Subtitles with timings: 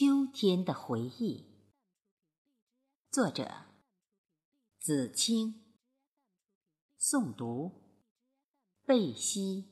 [0.00, 1.44] 秋天的回忆，
[3.10, 3.66] 作者
[4.78, 5.62] 子清，
[6.98, 7.82] 诵读
[8.86, 9.69] 贝西。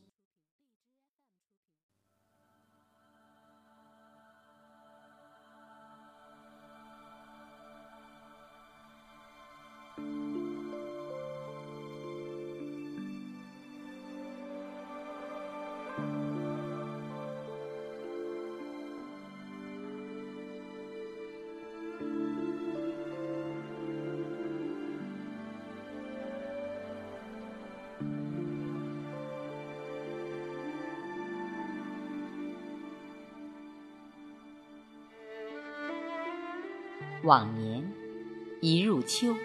[37.28, 37.86] 往年
[38.62, 39.36] 一入秋，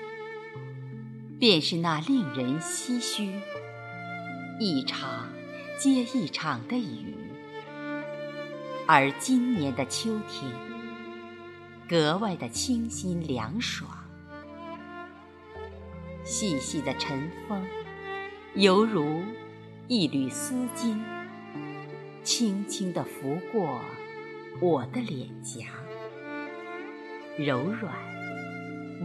[1.38, 3.42] 便是那令人唏嘘，
[4.58, 5.28] 一场
[5.78, 7.14] 接一场的雨；
[8.88, 10.50] 而今年的秋天，
[11.86, 13.92] 格外的清新凉爽，
[16.24, 17.62] 细细的晨风，
[18.56, 19.24] 犹如
[19.90, 20.98] 一缕丝巾，
[22.24, 23.82] 轻轻地拂过
[24.62, 25.83] 我的脸颊。
[27.36, 27.92] 柔软、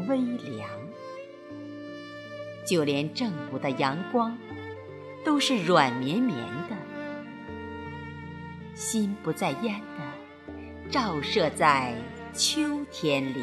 [0.07, 0.69] 微凉，
[2.67, 4.37] 就连正午的阳光
[5.25, 6.37] 都是软绵绵
[6.69, 6.77] 的，
[8.75, 11.95] 心不在焉的照射在
[12.35, 13.43] 秋天里。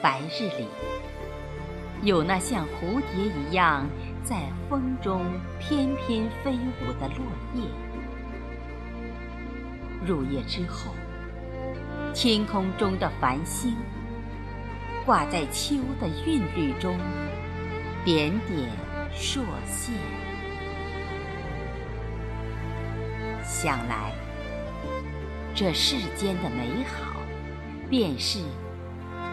[0.00, 0.68] 白日里，
[2.02, 3.84] 有那像蝴蝶一样。
[4.24, 5.24] 在风中
[5.58, 7.62] 翩翩飞舞的落叶，
[10.06, 10.94] 入夜之后，
[12.14, 13.76] 天空中的繁星
[15.04, 16.96] 挂在秋的韵律中，
[18.04, 18.70] 点点
[19.12, 19.92] 烁现。
[23.42, 24.12] 想来，
[25.52, 27.20] 这世间的美好，
[27.90, 28.38] 便是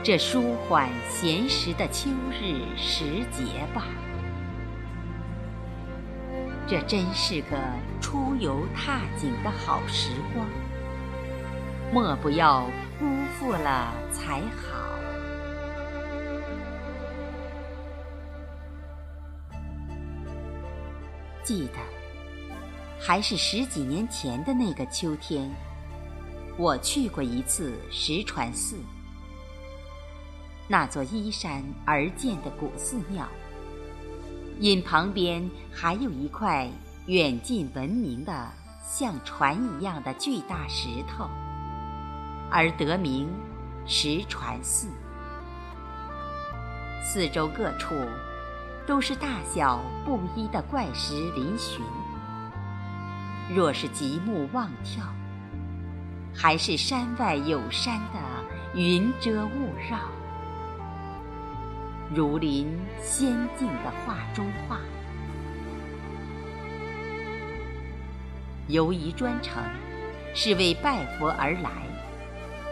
[0.03, 3.85] 这舒缓闲时的秋日时节吧。
[6.69, 7.57] 这真是个
[7.99, 10.47] 出游踏景的好时光，
[11.91, 12.69] 莫不要
[12.99, 13.07] 辜
[13.39, 14.77] 负了才好。
[21.41, 21.79] 记得，
[23.01, 25.49] 还是十几年前的那个秋天，
[26.55, 28.77] 我去过一次石船寺，
[30.67, 33.27] 那座依山而建的古寺庙。
[34.59, 36.69] 因旁边还有一块
[37.05, 38.47] 远近闻名的
[38.83, 41.29] 像船一样的巨大石头，
[42.51, 43.29] 而得名
[43.85, 44.89] 石船寺。
[47.01, 47.95] 四周各处
[48.85, 51.79] 都是大小不一的怪石嶙峋，
[53.55, 55.03] 若是极目望眺，
[56.35, 58.19] 还是山外有山的
[58.77, 59.97] 云遮雾绕。
[62.13, 62.67] 如临
[62.99, 64.79] 仙境的画中画。
[68.67, 69.63] 由于专程
[70.33, 71.69] 是为拜佛而来，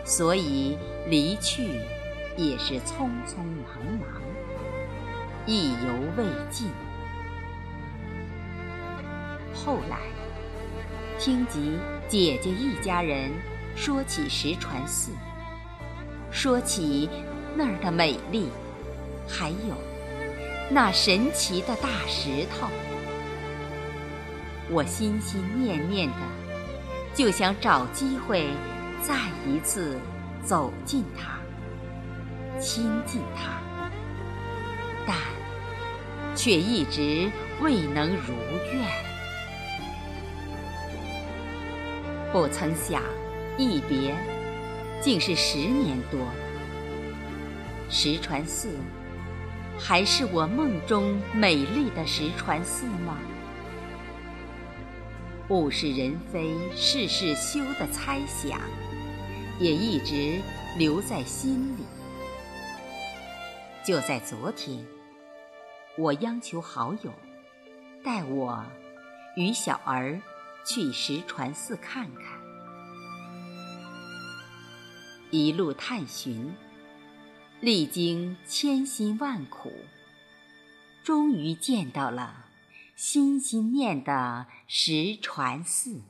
[0.03, 0.77] 所以
[1.07, 1.81] 离去
[2.35, 4.21] 也是匆匆忙忙，
[5.45, 6.69] 意犹未尽。
[9.53, 9.99] 后来
[11.19, 11.77] 听及
[12.07, 13.31] 姐姐一家人
[13.75, 15.11] 说起石船寺，
[16.31, 17.09] 说起
[17.55, 18.49] 那儿的美丽。
[19.27, 19.75] 还有
[20.69, 22.67] 那神奇的大石头，
[24.69, 26.15] 我心心念念的，
[27.13, 28.49] 就想找机会
[29.01, 29.97] 再一次
[30.43, 31.39] 走近它，
[32.59, 33.61] 亲近它，
[35.05, 35.15] 但
[36.35, 37.29] 却一直
[37.61, 38.33] 未能如
[38.73, 38.87] 愿。
[42.33, 43.01] 不曾想，
[43.57, 44.15] 一别
[45.01, 46.19] 竟是十年多。
[47.89, 48.69] 石船寺。
[49.79, 53.17] 还是我梦中美丽的石船寺吗？
[55.49, 58.59] 物是人非、事事休的猜想，
[59.59, 60.41] 也一直
[60.77, 61.85] 留在心里。
[63.85, 64.85] 就在昨天，
[65.97, 67.13] 我央求好友
[68.03, 68.61] 带我
[69.37, 70.19] 与小儿
[70.65, 72.23] 去石船寺看看，
[75.31, 76.53] 一路探寻。
[77.59, 79.71] 历经千辛万苦，
[81.03, 82.45] 终于见到了
[82.95, 86.01] 心心念的石船寺。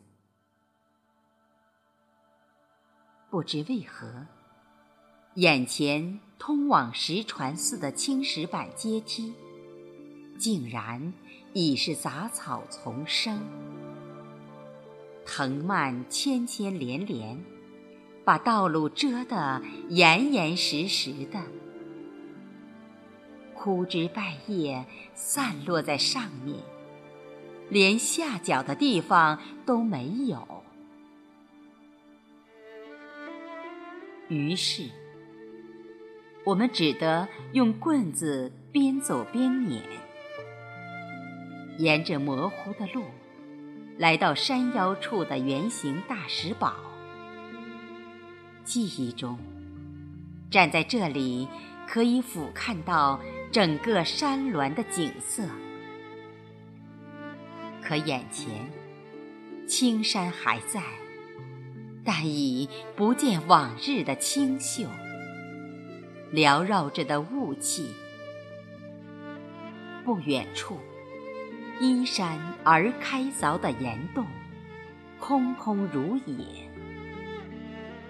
[3.29, 4.25] 不知为何，
[5.35, 9.33] 眼前通往石船寺的青石板阶梯，
[10.37, 11.13] 竟然
[11.53, 13.41] 已是杂草丛生，
[15.25, 17.41] 藤蔓牵牵连连，
[18.27, 21.41] 把道路遮得严严实实的。
[23.53, 26.59] 枯枝败叶散落在上面，
[27.69, 30.45] 连下脚的地方都没有。
[34.27, 34.89] 于是，
[36.43, 39.81] 我们只得用棍子边走边撵，
[41.77, 43.05] 沿着模糊的路，
[43.97, 46.73] 来到山腰处的圆形大石堡。
[48.67, 49.39] 记忆中，
[50.51, 51.47] 站在这里
[51.87, 53.19] 可以俯瞰到。
[53.49, 55.47] 整个山峦的景色，
[57.81, 58.69] 可眼前
[59.65, 60.83] 青山还在，
[62.03, 64.83] 但已不见往日的清秀。
[66.33, 67.89] 缭绕着的雾气，
[70.03, 70.77] 不远处
[71.79, 74.25] 依山而开凿的岩洞，
[75.21, 76.66] 空空如也。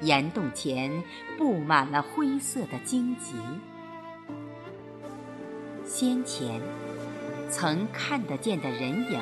[0.07, 1.04] 岩洞前
[1.38, 3.36] 布满了灰色的荆棘。
[5.83, 6.62] 先前
[7.50, 9.21] 曾看得见的人影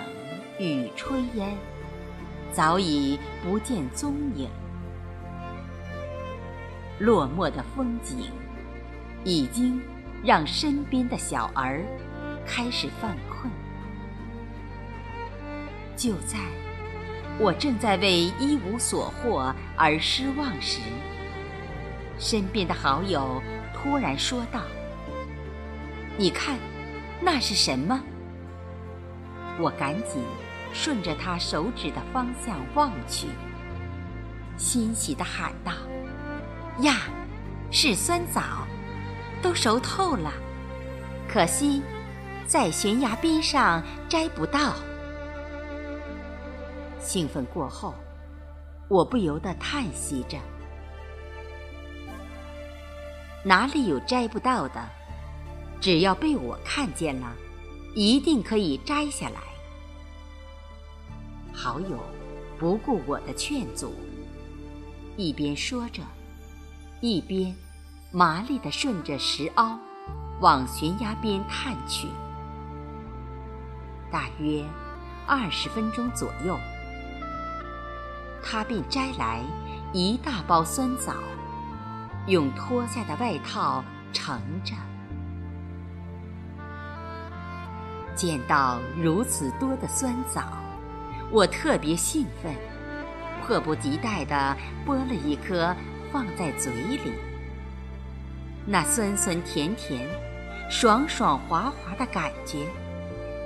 [0.60, 1.58] 与炊烟，
[2.54, 4.48] 早已不见踪影。
[7.00, 8.30] 落寞的风景，
[9.24, 9.82] 已经
[10.24, 11.84] 让身边的小儿
[12.46, 13.52] 开始犯困。
[15.98, 16.38] 就在
[17.38, 20.80] 我正在为一无所获而失望时，
[22.18, 23.42] 身边的好友
[23.74, 24.62] 突然说道。
[26.18, 26.58] 你看，
[27.20, 28.02] 那是什么？
[29.60, 30.24] 我赶紧
[30.72, 33.28] 顺着他手指的方向望去，
[34.56, 35.74] 欣喜地喊道
[36.80, 37.02] ：“呀，
[37.70, 38.42] 是酸枣，
[39.42, 40.32] 都熟透了。
[41.28, 41.82] 可惜
[42.48, 44.74] 在悬崖边上摘不到。”
[47.06, 47.94] 兴奋过后，
[48.88, 50.40] 我不由得叹息着
[53.46, 54.84] ：“哪里有摘不到的？”
[55.80, 57.32] 只要被我看见了，
[57.94, 59.40] 一定可以摘下来。
[61.54, 62.00] 好友
[62.58, 63.94] 不顾我的劝阻，
[65.16, 66.02] 一边说着，
[67.02, 67.56] 一边
[68.12, 69.78] 麻利地顺着石凹
[70.42, 72.08] 往悬崖边探去。
[74.12, 74.64] 大约
[75.28, 76.58] 二十分钟左右，
[78.48, 79.42] 他便摘来
[79.92, 81.16] 一大包酸枣，
[82.28, 83.84] 用脱下的外套
[84.14, 84.76] 盛着。
[88.14, 90.44] 见到如此多的酸枣，
[91.32, 92.54] 我特别兴奋，
[93.42, 94.56] 迫不及待地
[94.86, 95.76] 剥了一颗
[96.12, 97.14] 放在嘴里。
[98.68, 100.08] 那酸酸甜甜、
[100.70, 102.68] 爽爽滑滑的感觉，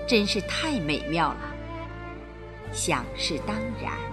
[0.05, 1.39] 真是太美妙了，
[2.73, 4.08] 想是当然。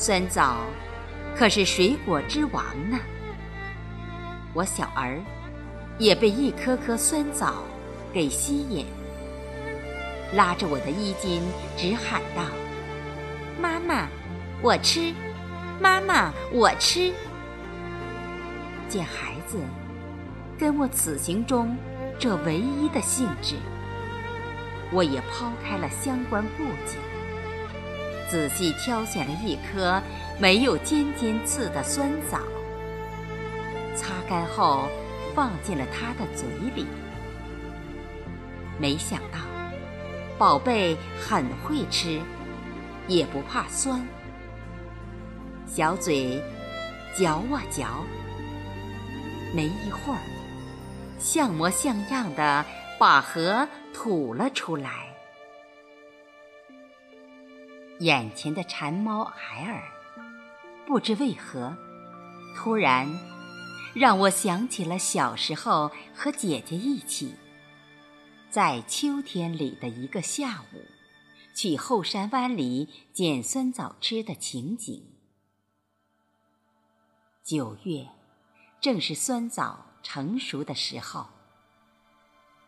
[0.00, 0.64] 酸枣
[1.36, 2.98] 可是水果之王呢。
[4.54, 5.20] 我小儿
[5.98, 7.62] 也被一颗颗酸枣
[8.10, 8.86] 给吸引，
[10.32, 11.42] 拉着我的衣襟
[11.76, 12.44] 直喊道
[13.60, 14.08] ：“妈妈，
[14.62, 15.12] 我吃！
[15.78, 17.12] 妈妈，我吃！”
[18.88, 19.58] 见孩子
[20.58, 21.76] 跟我此行中
[22.18, 23.54] 这唯一的兴致，
[24.90, 26.96] 我也抛开了相关顾忌，
[28.30, 30.00] 仔细挑选了一颗
[30.38, 32.38] 没有尖尖刺的酸枣。
[33.96, 34.88] 擦干后，
[35.34, 36.46] 放进了他的嘴
[36.76, 36.86] 里。
[38.78, 39.40] 没想到，
[40.38, 42.20] 宝贝很会吃，
[43.08, 44.00] 也不怕酸。
[45.66, 46.40] 小嘴
[47.16, 48.04] 嚼啊嚼，
[49.52, 50.20] 没一会儿，
[51.18, 52.64] 像模像样的
[52.96, 55.09] 把核吐了出来。
[58.00, 59.82] 眼前的馋猫孩儿，
[60.86, 61.76] 不知为何，
[62.56, 63.08] 突然。
[63.92, 67.34] 让我想起了小时候和姐姐一起，
[68.48, 70.84] 在秋天里的一个下午，
[71.56, 75.02] 去后山湾里捡酸枣吃的情景。
[77.42, 78.06] 九月，
[78.80, 81.26] 正是酸枣成熟的时候。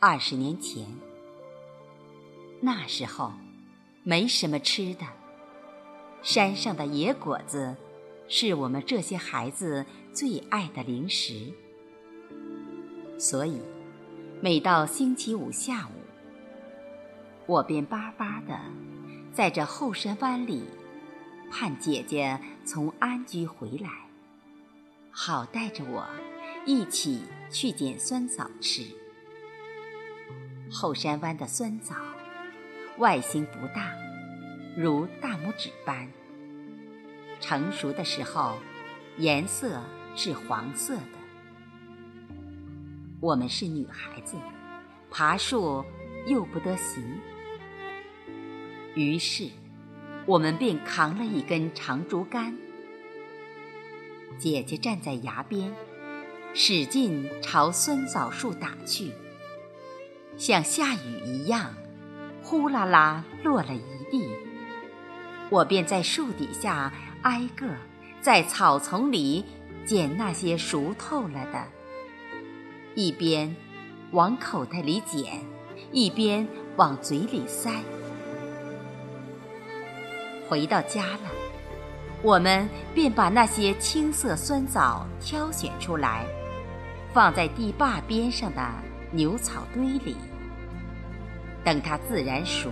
[0.00, 0.84] 二十年前，
[2.60, 3.32] 那时候
[4.02, 5.06] 没什么吃的，
[6.22, 7.76] 山上的野果子。
[8.28, 11.52] 是我们这些孩子最爱的零食，
[13.18, 13.60] 所以
[14.40, 15.92] 每到星期五下午，
[17.44, 18.58] 我便巴巴的
[19.34, 20.62] 在这后山湾里
[21.50, 23.90] 盼姐姐从安居回来，
[25.10, 26.06] 好带着我
[26.64, 28.84] 一起去捡酸枣吃。
[30.70, 31.96] 后山湾的酸枣，
[32.96, 33.92] 外形不大，
[34.76, 36.08] 如大拇指般。
[37.40, 38.58] 成熟的时候，
[39.18, 39.82] 颜色
[40.14, 41.02] 是黄色的。
[43.20, 44.36] 我们是女孩子，
[45.10, 45.84] 爬树
[46.26, 47.02] 又不得行，
[48.94, 49.50] 于是
[50.24, 52.56] 我们便扛了一根长竹竿。
[54.38, 55.74] 姐姐站在崖边，
[56.54, 59.12] 使劲朝酸枣树打去。
[60.36, 61.74] 像下雨一样，
[62.42, 64.28] 呼啦啦落了一地。
[65.52, 66.90] 我便在树底下
[67.20, 67.66] 挨个
[68.22, 69.44] 在草丛里
[69.84, 71.62] 捡那些熟透了的，
[72.94, 73.54] 一边
[74.12, 75.42] 往口袋里捡，
[75.92, 77.70] 一边往嘴里塞。
[80.48, 81.30] 回到家了，
[82.22, 86.24] 我们便把那些青色酸枣挑选出来，
[87.12, 88.66] 放在堤坝边上的
[89.10, 90.16] 牛草堆里。
[91.62, 92.70] 等它自然熟，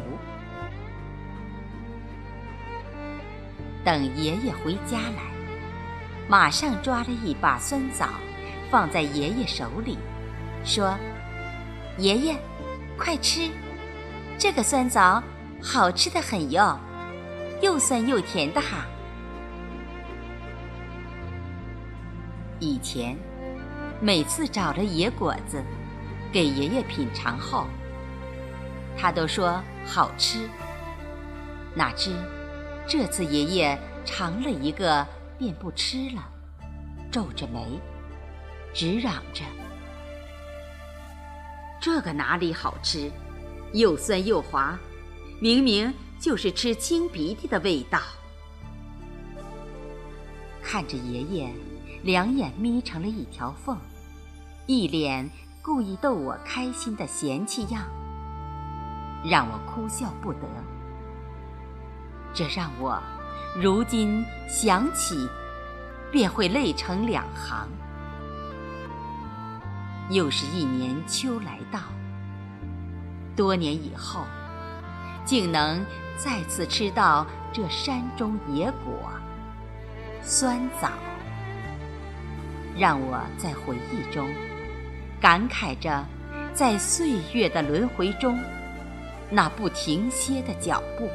[3.84, 5.22] 等爷爷回家来，
[6.28, 8.08] 马上抓了一把酸枣，
[8.70, 9.96] 放在爷爷手里，
[10.64, 10.96] 说
[11.96, 12.36] ：“爷爷，
[12.98, 13.50] 快吃，
[14.38, 15.22] 这个酸枣
[15.62, 16.78] 好吃的很哟，
[17.62, 18.84] 又酸又甜的哈。”
[22.60, 23.16] 以前，
[24.00, 25.64] 每次找了野果子，
[26.30, 27.66] 给爷爷品尝后。
[28.98, 30.46] 他都说好吃，
[31.74, 32.12] 哪知
[32.90, 35.06] 这次爷爷尝了一个
[35.38, 36.28] 便不吃了，
[37.08, 37.78] 皱着眉，
[38.74, 39.44] 直嚷着
[41.80, 43.08] ：“这个哪里好吃？
[43.72, 44.76] 又酸又滑，
[45.38, 48.00] 明明就是吃清鼻涕的味道。”
[50.60, 51.48] 看着爷爷
[52.02, 53.78] 两眼眯成了一条缝，
[54.66, 55.30] 一脸
[55.62, 57.84] 故意逗我开心的嫌弃样。
[59.24, 60.40] 让我哭笑不得，
[62.32, 63.00] 这让我
[63.60, 65.28] 如今想起，
[66.10, 67.68] 便会泪成两行。
[70.10, 71.80] 又是一年秋来到，
[73.36, 74.24] 多年以后，
[75.24, 75.84] 竟能
[76.16, 79.10] 再次吃到这山中野果——
[80.22, 80.90] 酸枣，
[82.76, 84.28] 让我在回忆中
[85.20, 86.04] 感慨着，
[86.54, 88.38] 在岁月的轮回中。
[89.32, 91.08] 那不停歇的脚步。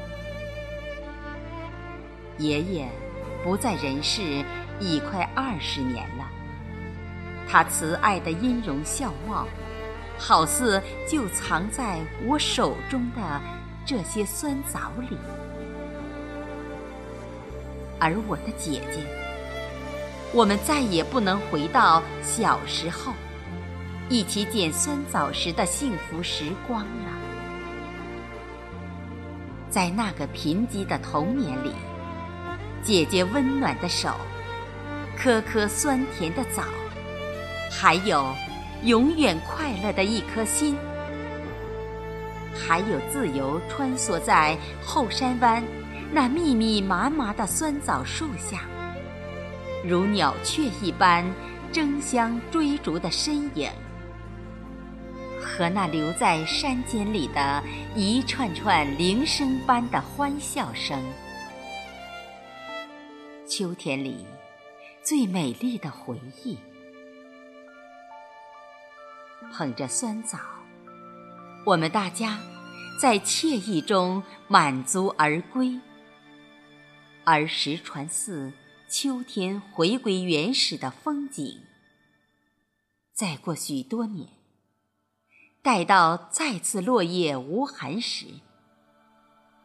[2.38, 2.88] 爷爷
[3.44, 4.44] 不在人世
[4.80, 6.28] 已快二十年了，
[7.48, 9.48] 他慈爱的音容笑貌，
[10.18, 13.42] 好似就藏在我手中的
[13.86, 15.18] 这些酸枣里。
[18.00, 19.00] 而我的姐姐，
[20.34, 23.14] 我们再也不能回到小时候
[24.10, 27.12] 一起捡酸枣时的幸福时光了。
[29.70, 31.72] 在那个贫瘠的童年里，
[32.86, 34.16] 姐姐温暖的手，
[35.18, 36.62] 颗颗酸甜的枣，
[37.72, 38.32] 还有
[38.84, 40.78] 永远快乐的一颗心，
[42.54, 45.64] 还有自由穿梭在后山湾
[46.12, 48.62] 那密密麻麻的酸枣树下，
[49.84, 51.26] 如鸟雀一般
[51.72, 53.68] 争相追逐的身影。
[55.42, 57.64] 和那留在山间里的
[57.96, 61.02] 一串串铃声般的欢笑声，
[63.58, 64.26] 秋天里
[65.02, 66.58] 最美丽的回忆。
[69.54, 70.38] 捧着酸枣，
[71.66, 72.38] 我们大家
[73.02, 75.80] 在惬意中满足而归。
[77.24, 78.52] 而石船寺
[78.90, 81.62] 秋天回归原始的风景，
[83.14, 84.28] 再过许多年。
[85.62, 88.26] 待到再次落叶无痕时，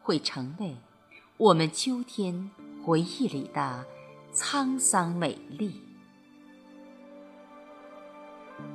[0.01, 0.77] 会成为
[1.35, 2.51] 我们秋天
[2.83, 3.85] 回忆里的
[4.33, 5.81] 沧桑美丽。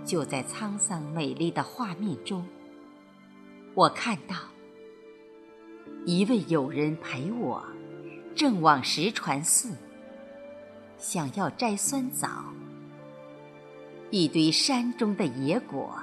[0.04, 2.46] 就在沧桑美丽的画面中，
[3.75, 4.36] 我看到
[6.04, 7.64] 一位友人陪我，
[8.34, 9.76] 正往石船寺，
[10.98, 12.28] 想要摘酸枣，
[14.10, 15.98] 一堆山中的野果。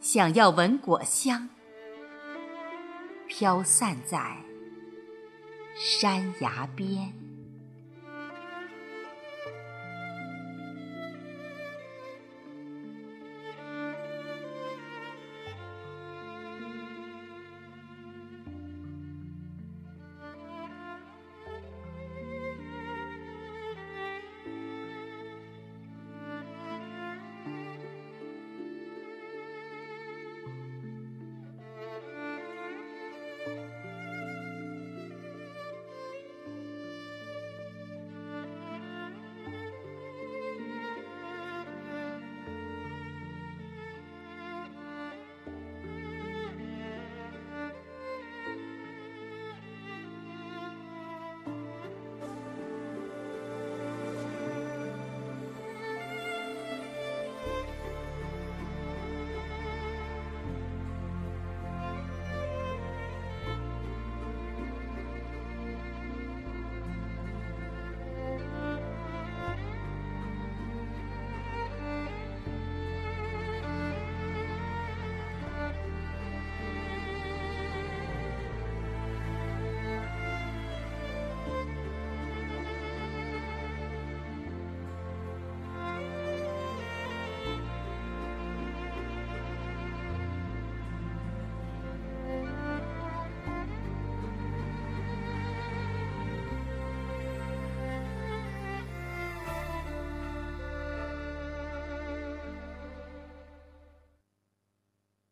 [0.00, 1.48] 想要闻果香，
[3.26, 4.36] 飘散在
[5.76, 7.25] 山崖边。